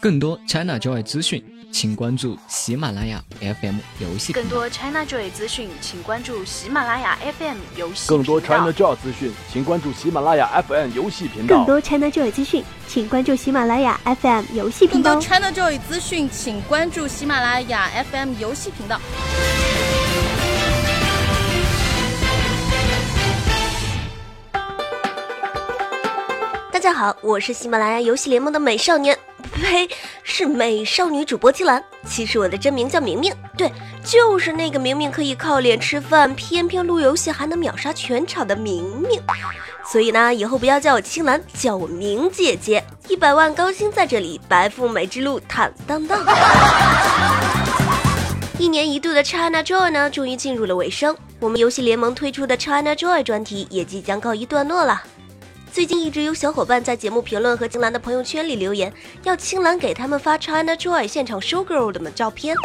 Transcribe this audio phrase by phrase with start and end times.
[0.00, 10.94] 更多 China Joy 资讯，请关注喜马拉雅 FM 游戏更多 China Joy 资讯，请关注喜马拉雅 FM 游戏更多 China Joy 资讯，请关注喜马拉雅 FM
[10.94, 11.56] 游戏频道。
[11.56, 15.14] 更多 China Joy 资讯，请关注喜马拉雅 FM 游戏频道。
[15.14, 19.00] 更多 China Joy 资讯，请关注喜马拉雅 FM 游戏频道。
[26.98, 29.16] 好，我是喜马拉雅游戏联盟的美少年，
[29.52, 29.88] 呸，
[30.24, 31.80] 是美少女主播青兰。
[32.04, 33.70] 其实我的真名叫明明，对，
[34.02, 39.22] 就是那个明明可以靠脸吃饭，偏偏录游戏还能秒杀全场的明明。
[39.86, 42.82] 所以呢，以后不要叫我青兰，叫我明姐姐。
[43.06, 46.20] 一百万高薪在这里，白富美之路坦荡荡。
[48.58, 55.00] 一年一度的 China Joy 呢，终于进入了尾声，我们游戏联盟推出的 China Joy 专题也即将告一段落了。
[55.78, 58.92] 最近一直有小伙伴在节目评论和青兰的朋友圈里留言，
[59.22, 62.56] 要青兰给他们发 China Joy 现场 show girl 的照片。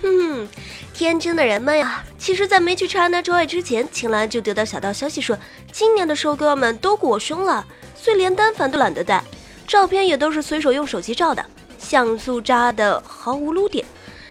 [0.00, 0.48] 哼，
[0.94, 2.02] 天真的人们呀！
[2.16, 5.38] 其实，在没去 China Joy 之前，青兰就得到小道消息说，
[5.70, 7.62] 今年的 show girl 们都过胸了，
[7.94, 9.22] 所以连单反都懒得带，
[9.66, 11.44] 照片也都是随手用手机照的，
[11.78, 13.84] 像素渣的毫无撸点。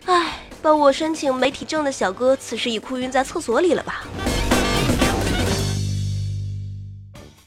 [0.08, 4.04] 唉，帮我申请媒体证的小哥，此时已哭晕在厕所里了吧？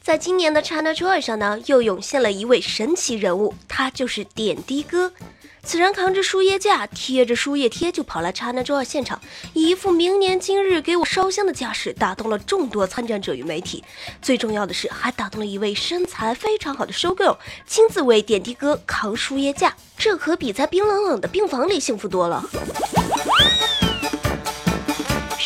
[0.09, 5.13] 在今年的 China Joy 上呢，又涌现了一位神奇人物，他就是点滴哥。
[5.61, 9.21] 此人扛着输液架，贴着输液贴就跑来 China Joy 现场，
[9.53, 13.83] 以一副明年今日给我烧香的架势，打动了众多参战者与媒体。
[14.19, 22.43] 最重要的是，还打动了一位身材非常好的 show girl，亲自为点滴哥扛输液架，这可比在冰冷冷的病房里幸福多了。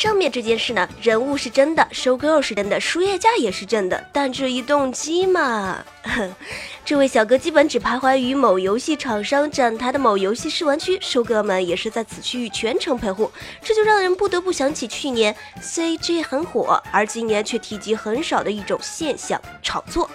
[0.03, 5.81] 上面这件事呢，人物是真的，收 girl 是真的，输液架也是真的，但这一动机嘛，
[6.83, 13.31] 这位小哥基本只徘徊于某游戏厂商展台的某游戏试玩区，收哥们也是在此区域全程陪护，
[13.61, 20.09] 这就让人不得不想起去年 CG 很火，而今年却提及很少的一种现象——炒作。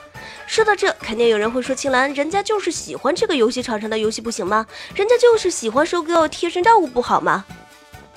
[0.47, 4.66] 说到这，肯定有人会说：“青兰，人家就是喜欢这个游戏厂商的游戏不行吗？
[4.94, 7.47] 人家就是喜欢收 girl 贴身照顾不好吗？”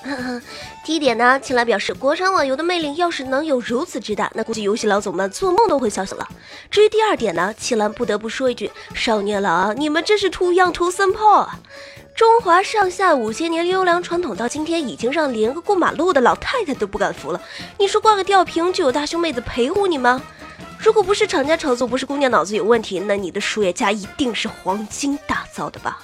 [0.84, 6.28] 第一点呢，青兰表示，国产网游的魅力要是能有如此之大，那估计游戏老总们做梦都会笑醒了。
[6.70, 11.60] 至于第二点呢，青兰不得不说一句：少年郎，你们真是图样图森炮啊！
[12.16, 17.42] 中华上下五千年优良传统，到今天已经让连个过马路的老太太都不敢扶了。
[17.78, 20.22] 你说挂个吊瓶就有大胸妹子陪护你吗？
[20.78, 26.00] 如果不是厂家炒作，不是姑娘脑子有问题，那你的输液架一定是黄金打造的吧？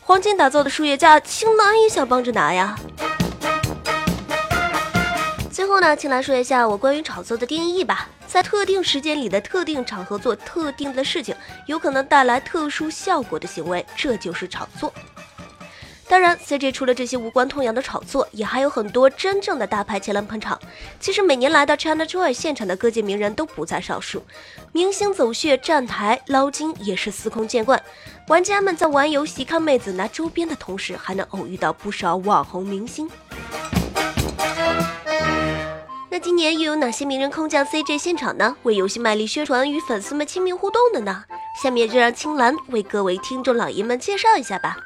[0.00, 2.76] 黄金打造的输液架，青兰也想帮着拿呀。
[5.60, 8.08] 最后呢，请来说一下我关于炒作的定义吧。
[8.26, 14.90] 在特定时间里的特定场合做特定的事情，有可能带来特殊效果的行为，这就是炒作。
[16.08, 20.58] 当然，CJ 除了这些无关痛痒的炒作，也还有很多真正的大牌前来捧场。
[20.98, 24.24] 其实每年来到 China Joy 现场的各界名人都不在少数，
[24.72, 27.78] 明星走穴站台捞金也是司空见惯。
[28.28, 33.10] 玩家们在玩游戏看妹子拿周边的同时，还能偶遇到不少网红明星。
[36.12, 38.56] 那今年又有哪些名人空降 CJ 现场呢？
[38.64, 41.24] 为游戏卖力宣传，与粉丝们亲密互动的呢？
[41.62, 44.76] 下面就让青兰为各位听众老爷们介绍一下吧。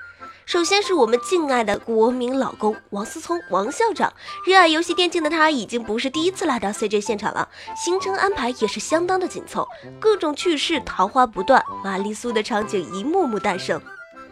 [0.45, 4.13] 首先是我们敬爱的国民老公王思聪，王校长。
[4.45, 9.67] 热爱游戏电竞的他，已经不是第一次来到 CJ 现场了，行程安排也是相当的紧凑，
[9.99, 13.81] 各种趣事桃花不断，玛丽苏的场景一幕幕诞生。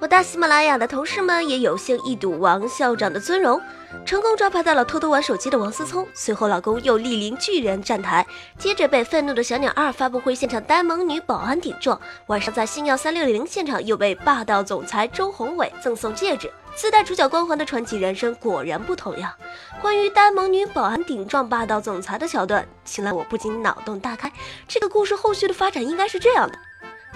[0.02, 3.62] 我大喜马拉雅的同事们也有幸一睹王校长的尊容。
[4.04, 8.26] 成功抓拍到了偷偷玩手机的王思聪，随后老公又莅临巨人站台，
[8.58, 19.32] 接着被愤怒的小鸟二发布会现场呆萌女保安顶撞，晚上在星耀三六零现场又被霸道总裁周宏伟赠送戒指，自带主角光环的传奇人生果然不同样。
[19.80, 24.32] 关于呆萌女保安顶撞霸道总裁的桥段，请来我不禁脑洞大开，
[24.66, 26.58] 这个故事后续的发展应该是这样的：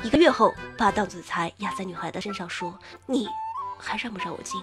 [0.06, 2.72] 一个月后，霸道总裁压在女孩的身上说
[3.06, 3.26] ：“你
[3.76, 4.62] 还让不让我进？”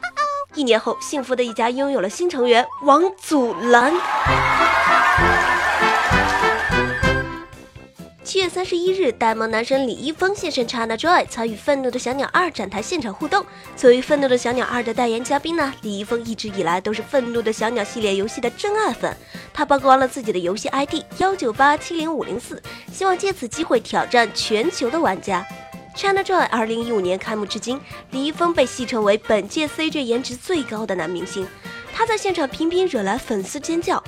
[0.56, 3.94] 一年后，幸福的一家拥有了新成员王祖蓝。
[8.34, 13.46] 七月三十一日，呆萌男神李易峰现身 China Joy，参与《愤怒的小鸟二》展台现场互动。
[13.76, 19.16] 作为《愤怒的小鸟二》的代言嘉宾呢，李易峰一直以来都是《愤怒的小鸟》系列游戏的真爱粉。
[19.54, 22.60] 他曝光了自己的游戏 ID 幺九八七零五零四，
[22.92, 25.46] 希望借此机会挑战全球的玩家。
[25.96, 27.80] China Joy 二零一五年开幕至今，
[28.10, 31.48] 李易峰被戏称为本届 CJ 颜值最高的男明星。
[31.96, 34.04] 他在现场频频惹来粉丝尖叫，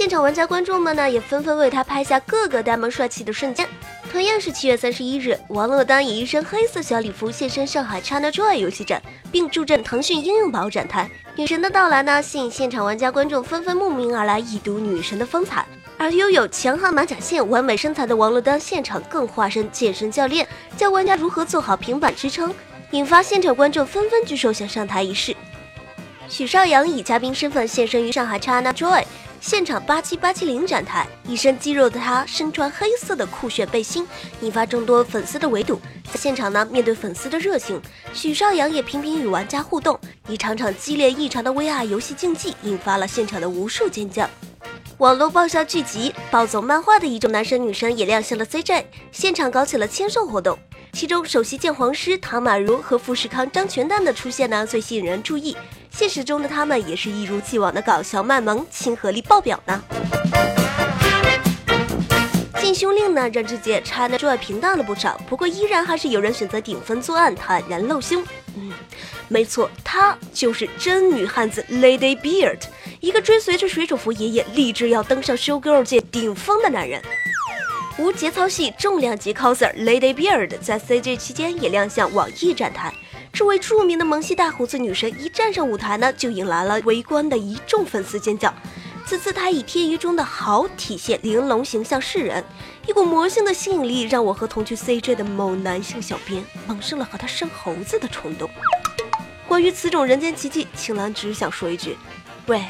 [0.00, 3.68] 现场玩家观众们呢也纷纷为他拍下各个呆萌帅气的瞬间。
[4.10, 11.10] 同样是七月三十一日，王珞丹以一身黑色小礼服现身上海 ChinaJoy 游戏展，并助阵腾讯应用宝展台。
[11.36, 15.66] 女神的到来呢，吸引现场玩家观众纷纷慕名而来，一睹女神的风采。
[15.98, 20.48] 而拥有强悍马甲线、完美身材的王珞丹，现场更化身健身教练，
[20.78, 22.54] 教玩家如何做好平板支撑，
[22.92, 25.36] 引发现场观众纷纷举手想上台一试。
[26.26, 29.04] 许绍洋以嘉宾身份现身于上海 ChinaJoy。
[29.40, 34.06] 现场八七八七零展台，一身肌肉的他身穿黑色的酷炫背心，
[34.42, 35.80] 引发众多粉丝的围堵。
[36.04, 37.80] 在现场呢，面对粉丝的热情，
[38.12, 39.98] 许绍洋也频频与玩家互动，
[40.28, 44.28] 一场场激烈异常的 VR 游戏竞技，引发了现场的无数尖叫。
[44.98, 50.58] 网络爆笑剧集暴走漫画的一众男神女神也亮相了 CJ，现场搞起了签售活动。
[50.92, 55.56] 其中，首席鉴黄师唐马如和富士康张全蛋的出现呢，最吸引人注意。
[55.90, 59.82] 现实中的他们也是一如既往的搞笑卖萌，亲和力爆表呢。
[62.60, 68.22] 禁胸令呢，让这届 ChinaJoy 平淡了不少，不过依然还是有人选择顶风作案，坦然露胸。
[68.56, 68.70] 嗯，
[69.28, 72.60] 没错，他就是真女汉子 Lady Beard，
[73.00, 77.02] 一个追随着水手服爷爷，立志要登上 show girl 界顶峰的男人。
[78.00, 82.90] 无节操系重量级 coser Lady Beard 在 CJ 期间也亮相网易展台。
[83.30, 88.52] 这位著名的萌系大胡子女神一站上舞台呢，就引来了围观的一众粉丝尖叫。
[89.04, 92.42] 此次她以天娱中的好体现玲珑形象示人，
[92.86, 98.48] 一股魔性的吸引力让我和同去 CJ 的某男性小编萌生了和他生猴子的冲动。
[99.46, 101.98] 关于此种人间奇迹，青兰只想说一句：
[102.46, 102.64] 喂，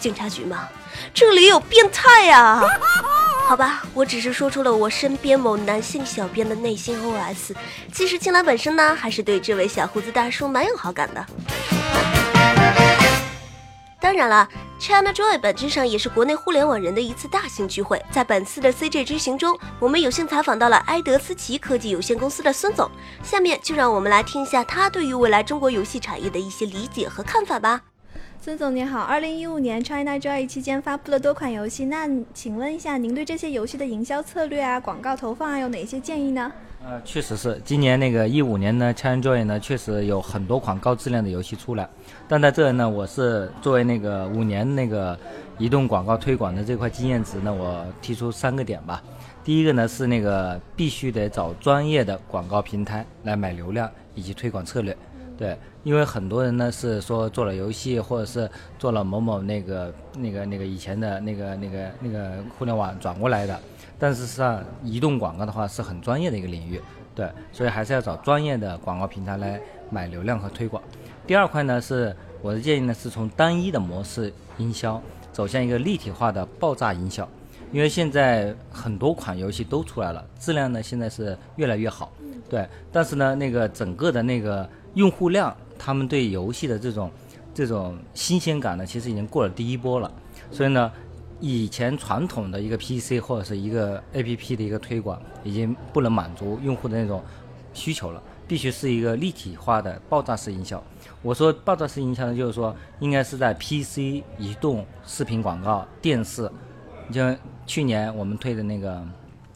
[0.00, 0.66] 警察局吗？
[1.12, 2.62] 这里有变态呀！
[3.48, 7.54] 好吧，我只是说出了我身边某男性小编的内心 OS。
[7.92, 11.26] 其实青兰本身呢，还是对这位小胡子大叔蛮有好感的。
[14.00, 14.48] 当然了
[14.80, 18.02] ，ChinaJoy 本质上也是国内互联网人的一次大型聚会。
[18.10, 22.90] 在本次的 CJ 之行中，我们有幸采访到了埃德斯奇科技有限公司的孙总。
[23.22, 27.80] 下面就让我们来听一下他对于未来中国游戏产业的一些理解和看法吧。
[28.44, 36.50] 孙总您好，二零一五年 ChinaJoy 期间发布了多款游戏，那请问一下，您对这些游戏的营销策略啊、广告投放啊有哪些建议呢？
[36.84, 41.88] 呃，确实是，今年那个一五年呢，ChinaJoy 呢确实有很多款高质量的游戏出来，
[42.26, 45.16] 但在这呢，我是作为那个五年那个
[45.56, 49.00] 移动广告推广的这块经验值呢，我提出三个点吧。
[49.44, 54.96] 第一个呢是那个必须得找专业的广告平台来买流量以及推广策略。
[55.36, 58.48] 对，因为很多人呢是说做了游戏，或者是
[58.78, 63.58] 做了某某那个那个那个以前的那个那个那个互联网转过来的，
[63.98, 66.80] 但是上移动广告的话是很专业的一个领域，
[67.14, 70.80] 对，所以还是要找专业的广告平台来买流量和推广。
[71.26, 75.02] 第二块呢是我的建议呢是从单一的模式营销
[75.32, 77.26] 走向一个立体化的爆炸营销，
[77.72, 82.12] 因为现在很多款游戏都出来了，质量呢现在是越来越好，
[82.48, 84.68] 对，但是呢那个整个的那个。
[84.94, 87.10] 用户量，他们对游戏的这种
[87.54, 90.10] 这种新鲜感呢，其实已经过了第一波了。
[90.50, 90.92] 所以呢，
[91.40, 97.22] 以前传统的一个 PC 或者是一个 APP 的一个推广，已经不能满足用户的那种
[97.72, 100.82] 需求了，必须是一个立体化的爆炸式营销。
[101.22, 106.50] 我说爆炸式营销呢，就是说应该是在 PC、移动、视频广告、电视，
[107.08, 107.34] 你像
[107.66, 108.96] 去年我们推的那个《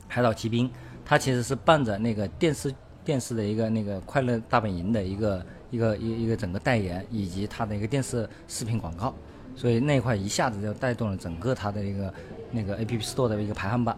[0.08, 0.68] 海岛奇兵》，
[1.04, 2.74] 它其实是伴着那个电视。
[3.06, 9.14] 电视的一个那个快乐大本营的一个一个一一个整个代言，以及它的一个电视视频广告，
[9.54, 12.12] 所以那块一下子就带动了整个它的一个
[12.50, 13.96] 那个 A P P Store 的一个排行榜。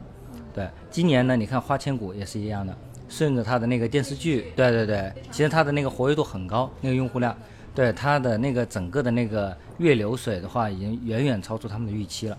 [0.55, 2.77] 对，今年呢，你看花千骨也是一样的，
[3.09, 7.35] 顺着它的那个电视剧，对对对，其实它的那个活跃度很高，那个用户量，
[7.75, 12.37] 对它的那个整个的那个月流水的话，已经远远超出他们的预期了。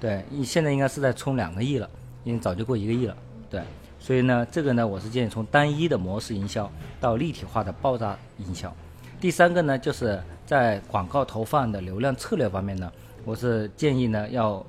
[0.00, 1.88] 对，现在应该是在冲两个亿了，
[2.24, 3.16] 已经早就过一个亿了。
[3.48, 3.62] 对。
[4.00, 8.72] 所以呢，这个呢，我是建议从单一的模式营销到立体化的爆炸营销。
[9.20, 12.90] 第三个呢，就是在广告投放的流量策略方面呢，
[13.24, 14.64] 我是建议呢要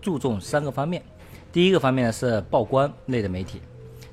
[0.00, 1.00] 注重三个方面。
[1.52, 3.60] 第一个方面呢是曝光类的媒体，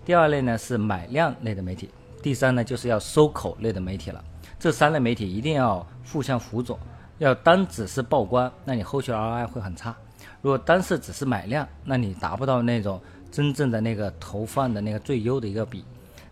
[0.06, 1.90] 第二类呢是买量类的媒体，
[2.22, 4.24] 第三呢就是要收口类的媒体了。
[4.60, 6.80] 这三类媒体一定要互相辅佐，
[7.18, 9.92] 要单只是曝光，那你后续 ROI 会很差；
[10.42, 13.02] 如果单是只是买量，那你达不到那种。
[13.32, 15.86] 真正的那个投放的那个最优的一个比，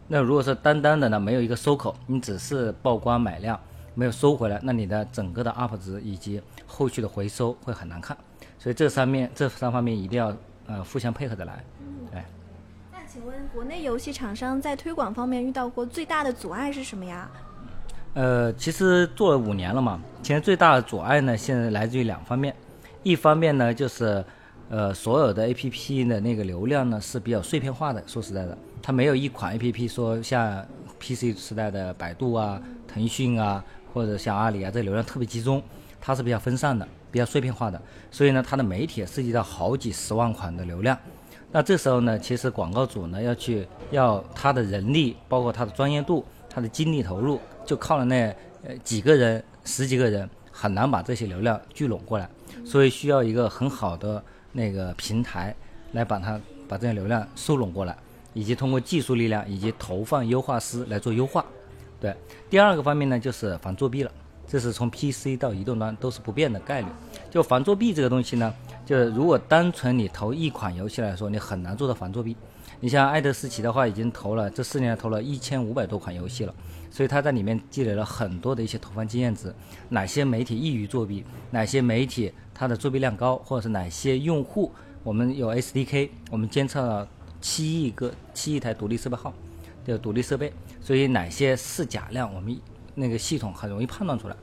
[0.07, 3.59] 那如果是单单的呢，没有一个收口，你只是曝光买量，
[3.93, 8.17] 没有收回来，那你的整个的 UP 值以及后续的回收会很难看。
[8.57, 10.35] 所以这三面这三方面一定要
[10.65, 11.63] 呃互相配合的来。
[12.13, 12.25] 哎，
[12.91, 17.29] 那请问国内游戏厂商在推广方面遇到过最大的阻碍是什么呀？
[18.15, 22.55] 呃，其实做了五年了嘛，其实最大的阻碍呢，现在来自于两方面，
[23.03, 24.25] 一方面呢就是。
[24.69, 30.65] 呃，所有的 A P P 的那个流量呢是比较碎片化的，说实在的，它没有一款 A P P 说像
[30.99, 35.63] P C 时代的百度啊、腾讯啊，或者像阿里啊，这流量特别集中，
[36.01, 37.81] 它是比较分散的、比较碎片化的，
[38.11, 40.97] 所以呢，它的媒体涉及到好几十万款的流量。
[41.49, 52.29] 那这时候呢，其实广告主呢要去要他的人力，包括他的专业度、他的精力投入，就靠了那呃几个人、十几个人，很难把这些流量聚拢过来，
[52.65, 55.55] 所以需要一个很好的那个平台
[55.91, 57.95] 来把它把这些流量收拢过来，
[58.33, 61.45] 以及通过技术力量以及投放优化师来做优化。
[61.99, 62.15] 对，
[62.49, 64.11] 第二个方面呢就是防作弊了，
[64.47, 66.87] 这是从 PC 到移动端都是不变的概率。
[67.29, 68.53] 就防作弊这个东西呢。
[68.85, 72.37] 就是如果单纯你投一款游戏来说，你很难做到防作弊。
[72.79, 76.53] 你像爱德思奇的话，已经投了这四年投了一千五百多款游戏了，
[76.91, 79.53] 所以他在里面积累了很多的一些投放经验值。
[79.89, 81.23] 哪些媒体易于作弊？
[81.49, 83.35] 哪些媒体它的作弊量高？
[83.37, 84.71] 或者是哪些用户？
[85.03, 87.07] 我们有 SDK，我们监测了
[87.41, 89.33] 七亿个七亿台独立设备号
[89.85, 92.55] 的独立设备，所以哪些是假量，我们
[92.93, 94.35] 那个系统很容易判断出来。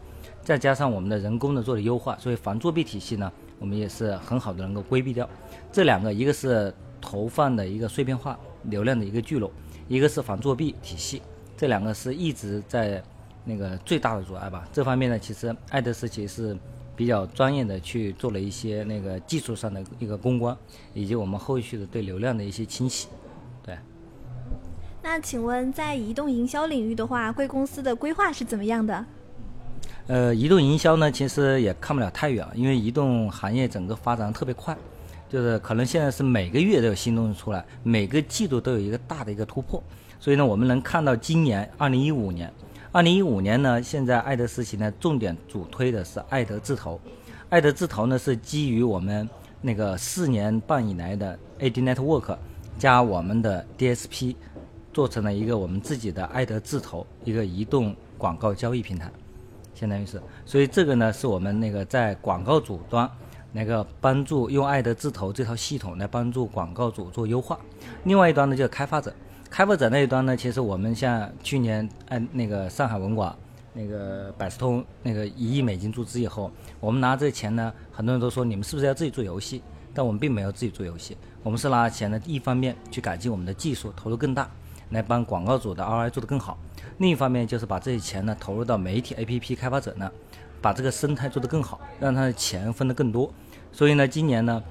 [0.42, 3.30] 再加上我们的人工的做的优化，所以防作弊体系呢。
[3.60, 5.26] 我们也是很好的能够规避掉
[5.72, 8.38] 这两个，一个是投放的一个碎片化
[8.70, 9.50] 流量的一个聚拢，
[9.88, 11.20] 一个是防作弊体系，
[11.54, 13.02] 这两个是一直在
[13.44, 14.66] 那个最大的阻碍吧。
[14.72, 16.56] 这方面呢，其实爱德思奇是
[16.96, 20.56] 比较专业的去做了一些那个技术上的一个攻关，
[20.94, 23.08] 以及我们后续的对流量的一些清洗。
[23.62, 23.76] 对。
[25.02, 29.04] 那请问在移动营销领域的话，贵公司的规划是怎么样的？
[30.06, 34.76] 呃，移动营销呢，其实也看不了太远，因为移动行业整个发展特别快，
[35.28, 39.82] 就是可能现在是每个月都有新东西出来，每个季度都有一个大的一个突破，
[40.20, 42.52] 所以呢，我们能看到今年二零一五年，
[42.92, 47.00] 二零一五年呢，现在爱德思奇呢重点主推的是爱德智投，
[47.48, 49.28] 爱德智投呢是基于我们
[49.60, 52.36] 那个四年半以来的 AD Network
[52.78, 54.36] 加我们的 DSP，
[54.92, 59.10] 做成了一个我们自己的爱德智投一个移动广告交易平台。
[59.74, 63.10] 相当于是，所以这个呢是我们那个在广告主端
[63.56, 67.56] 那个帮助用爱德智投这套系统来帮助广告主做优化。
[68.02, 69.14] 另外一端呢就是开发者，
[69.48, 73.34] 开发者那一端呢，其实我们像去年按那个上海文广
[73.72, 79.62] 那个百事通那个一亿美金注资以后，我们拿这钱呢，很多人都说你们是不是要自己做游戏？
[79.94, 84.50] 但我们并没有自己做游戏，我们是拿钱呢一方面去改进我们的技术，投入更大，
[84.90, 86.58] 来帮广告主的 ROI 做得更好。
[86.98, 90.10] 另一方面就是把这些钱呢投入到媒体 APP 开发者呢，
[90.60, 93.32] 把这个生态做得更好，让他的钱分得更多。
[93.74, 94.62] 所以呢，今年呢，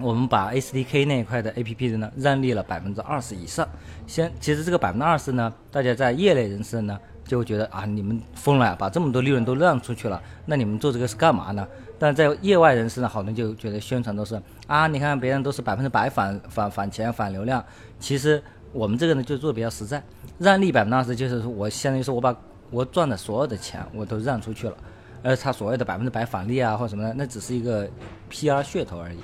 [0.00, 3.66] 我们把 SDK 那一块的 APP 的呢让利了百分之二十以上。
[4.08, 11.64] 先，其实这个百分之二十呢，大家在业内人士呢就觉得啊，你们疯了，把这么多利润都让出去了，那你们做这个是干嘛呢？
[11.96, 17.64] 但在业外人士呢，好多就觉得宣传都是啊，你看别人都是百分之百返返返钱返流量，
[18.00, 18.42] 其实。
[18.72, 20.00] 我们这个呢就做的比较实在，
[20.38, 22.32] 让利百分之二十，就是我相当于说我把
[22.70, 24.76] 我赚的所有的钱我都让出去了，
[25.22, 27.88] 而他所谓的百分之百返利啊或者什么的，那只是一个
[28.30, 29.18] PR 噱头而已，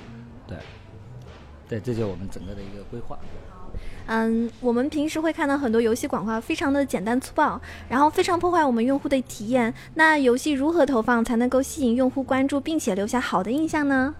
[0.46, 0.58] 对，
[1.68, 3.18] 对，这就是我们整个的一个规划。
[4.06, 9.74] 嗯，我们平时会看到很多游戏广告，非常的简单粗暴，然后非常破坏我们用户的体验。
[9.94, 14.14] 那游戏如何投放才能够吸引用户关注，并且留下好的印象呢？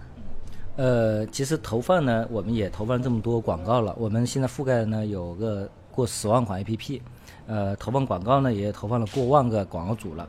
[0.75, 3.95] 呃，其实投放呢，我们也投放这么多广告了。
[3.97, 7.01] 我们现在覆盖呢有个过十万款 APP，
[7.47, 10.27] 呃，投放广告呢也投放了过万个广告组了。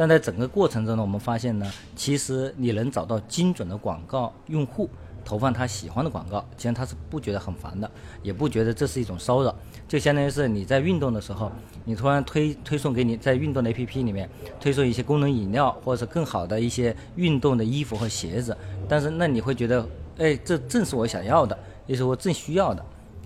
[0.00, 4.88] 但在整个过程中呢，我们发现呢，其实你能找到精准的广告用户。
[5.22, 7.88] 投放他喜欢的广告，其实他是不觉得很烦的，
[8.22, 9.54] 也不觉得这是一种骚扰，
[9.86, 11.52] 就相当于是你在运动的时候，
[11.84, 14.26] 你突然推推送给你在运动的 APP 里面
[14.58, 18.56] 推送一些功能饮料，或者是更好的一些运动的衣服和鞋子，
[18.88, 22.82] 但是那你会觉得，哎，这正是我想要的，也是我正需要的，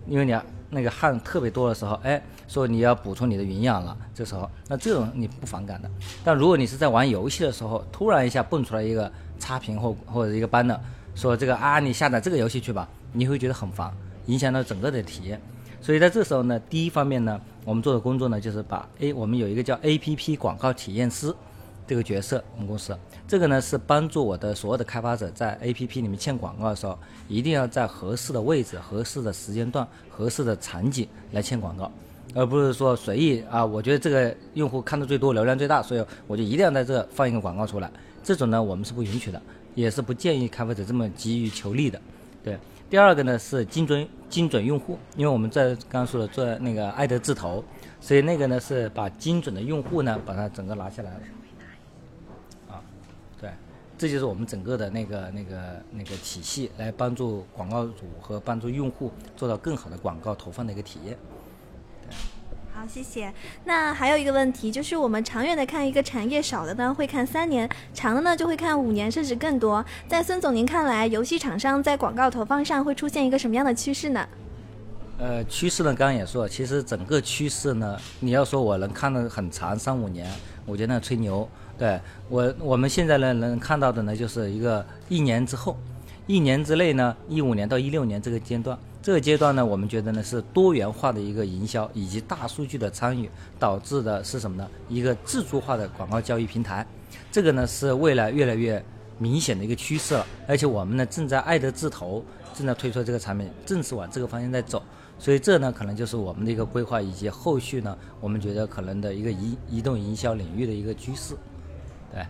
[0.08, 0.36] 因为你
[0.74, 5.88] 那个汗特别多的时候，哎，说你要补充你的营养了，这时候那这种你不反感的，
[6.24, 10.78] 但如果你是在玩游戏的时候，突然一下蹦出来一个差评或或者一个 ban 的。
[11.14, 13.88] 说这个啊，你下载这个游戏去吧，你会觉得很烦，
[14.26, 15.40] 影响到整个的体验。
[15.80, 21.32] 所以在这时候呢，第一方面呢，我们做的工作呢，就是把 A，我们有一个叫 APP 广告体验师
[21.86, 26.98] 这个角色，我们公司这个呢是帮助我的所有的开发者在 APP 里面嵌广告的时候，
[27.28, 31.90] 一定要在合适的位置、合适的时间段、合适的场景来嵌广告，
[32.34, 37.90] 而不是说随意啊，我觉得这个用户看的最多、流量最大，所以我就一定要在这放一个广告出来。
[38.22, 39.40] 这种呢，我们是不允许的。
[39.74, 42.00] 也是不建议开发者这么急于求利的，
[42.44, 42.56] 对。
[42.88, 47.64] 第二个呢是精准精准用户，因为我们在刚刚说的做那个爱的字头，
[48.00, 51.10] 所以那个呢是把精准的用户呢把它整个拿下来。
[51.10, 51.43] 啊，对，
[53.96, 61.16] 这就是我们整个的那个那个那个体系，来帮助广告主和帮助用户做到更好的广告投放的一个体验。
[62.72, 63.32] 好，谢谢。
[63.64, 69.82] 那还有一个问题，就是我们长远的看一个产业，少的呢会看三年，长的呢就会看五年甚至更多。
[70.08, 74.28] 在孙总您看来，游戏厂商在广告投放上会出现一个什么样的趋势呢？
[75.18, 80.28] 呃，趋势呢，刚刚也说了，其实整个趋势呢，你要说我能看得很长，三五年，
[80.66, 81.48] 我觉得那吹牛。
[81.76, 85.76] 对我，我们现在呢能看到的呢，就是一个一年之后，
[86.26, 88.78] 一年之内呢，一五年到一六年这个阶段。
[89.02, 93.28] 这个阶段呢，我们觉得呢是多元化的一个营销以及大数据的参与
[93.58, 94.66] 导致的是什么呢？
[94.88, 96.86] 一个自助化的广告交易平台，
[97.30, 98.82] 这个呢是未来越来越
[99.18, 100.24] 明显的一个趋势了。
[100.48, 104.82] 而且我们呢正在爱的智投正在推出这个产品，正是往这个方向在走。
[105.18, 111.34] 所以这呢可能就是我们的一个规划以及后续呢我们觉得可能的一个移移动营销领域的一个趋势。
[112.12, 112.24] 对，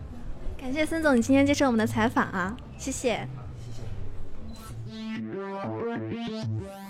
[0.61, 3.27] 感谢孙总你今天接受我们的采访啊，谢谢。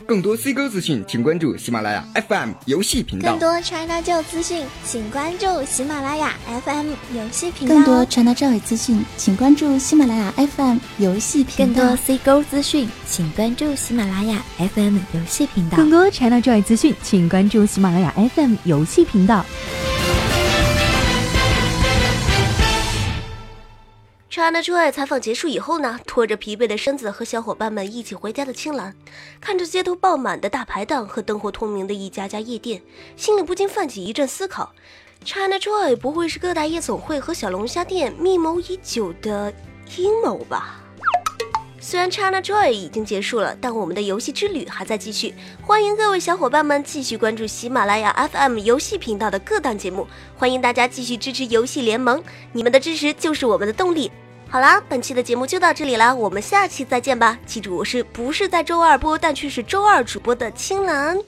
[0.06, 3.30] 更多 C 哥资讯，请关注喜马拉雅 FM 游戏频道。
[3.30, 7.74] 更多 China Joy 资讯，请关注喜马拉雅 FM 游戏频道。
[7.74, 11.82] 更多 China Joy 资讯，请关注喜马拉雅 FM 游戏频道。
[11.82, 15.78] 更多 C 哥资讯，请关注喜马拉雅 FM 游戏频道。
[15.78, 19.44] 更多 China Joy 资讯，请关注喜马拉雅 FM 游戏频道。
[24.34, 28.92] China Joy 采访结束以后呢，拖着疲惫的身子和小伙伴们一起回家的青兰，
[29.40, 32.82] 看着街头爆满的大排档和灯火通明的一家家夜店，
[33.16, 34.72] 心里不禁泛起一阵思考
[35.24, 39.54] ：China Joy 不会是各大夜总会和小龙虾店密谋已久的
[39.96, 40.80] 阴谋吧？
[41.78, 45.32] 虽然 China Joy 已经结束了，但我们的游戏之旅还在继续。
[45.62, 52.20] 欢迎各位小伙伴们继续关注喜马拉雅 FM 游戏频道的各档节目，欢迎大家继续支持游戏联盟，
[52.52, 54.10] 你们的支持就是我们的动力。
[54.54, 57.36] 好啦，本期的节目就到这里啦，我们下期再见吧。
[57.44, 61.18] 记住，我是不是在周二播，但却是周二主播的青兰。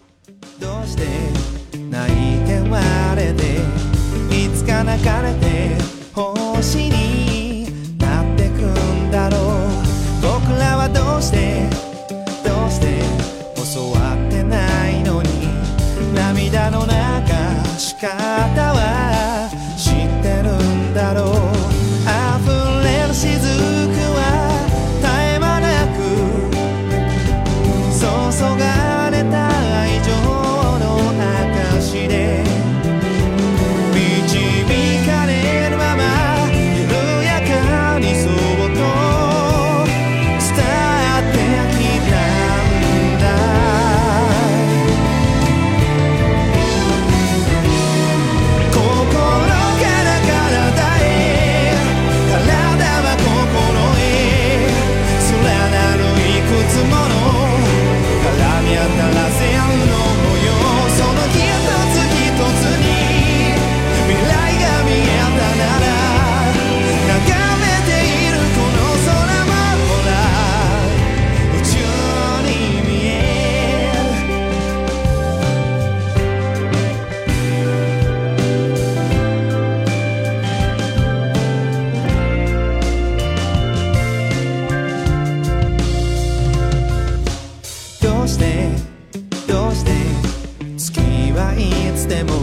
[91.58, 92.34] いつでも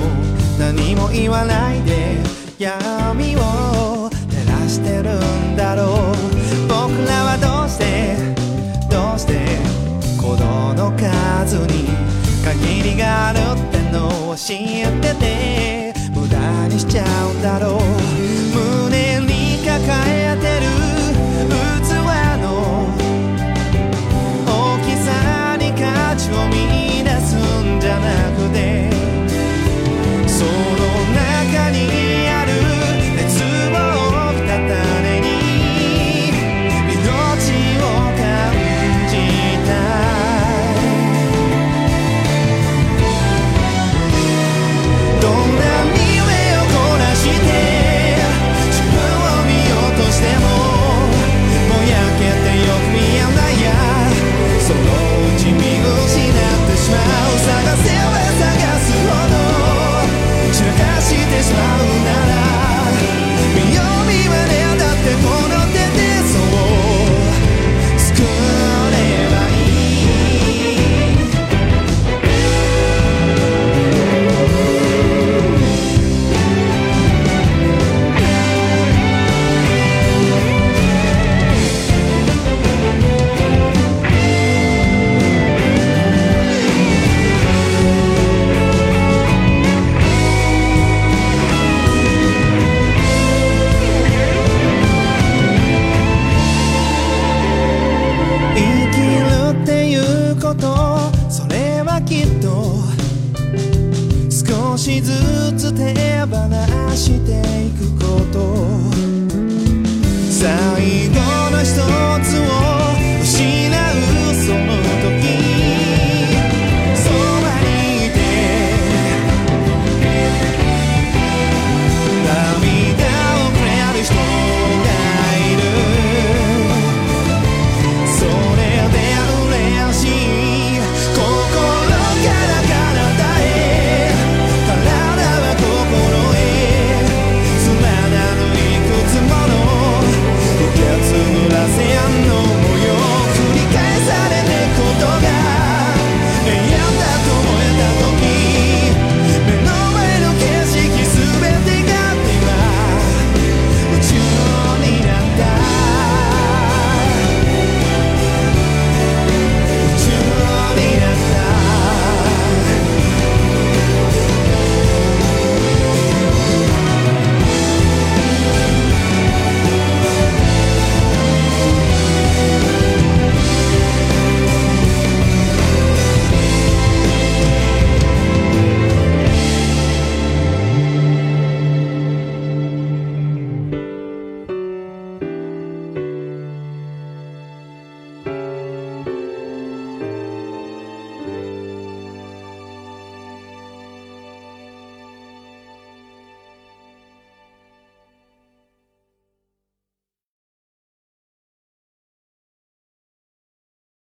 [0.59, 2.17] 何も言わないで
[2.57, 5.19] 闇を照らしてる
[5.53, 5.87] んだろう。
[6.67, 8.15] 僕らはどうして
[8.89, 9.33] どうして
[10.17, 11.89] 鼓動の数に
[12.43, 17.81] 限りがあるってのを知ってて無駄にしちゃうんだろう。
[18.55, 20.32] 胸に抱え